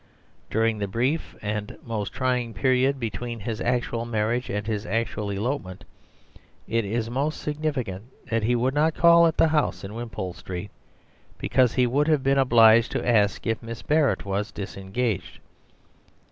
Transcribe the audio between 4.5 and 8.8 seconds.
his actual elopement, it is most significant that he would